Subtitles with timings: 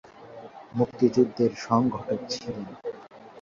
[0.73, 2.67] মুক্তিযুদ্ধের সংগঠক ছিলেন।